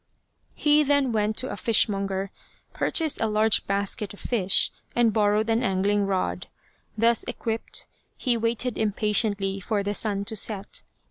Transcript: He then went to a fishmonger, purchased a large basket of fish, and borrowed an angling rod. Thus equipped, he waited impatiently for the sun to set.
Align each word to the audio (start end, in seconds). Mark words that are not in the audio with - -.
He 0.55 0.81
then 0.81 1.11
went 1.11 1.37
to 1.37 1.51
a 1.51 1.55
fishmonger, 1.55 2.31
purchased 2.73 3.21
a 3.21 3.27
large 3.27 3.67
basket 3.67 4.15
of 4.15 4.19
fish, 4.19 4.71
and 4.95 5.13
borrowed 5.13 5.47
an 5.51 5.61
angling 5.61 6.07
rod. 6.07 6.47
Thus 6.97 7.23
equipped, 7.25 7.85
he 8.17 8.35
waited 8.35 8.79
impatiently 8.79 9.59
for 9.59 9.83
the 9.83 9.93
sun 9.93 10.25
to 10.25 10.35
set. 10.35 10.81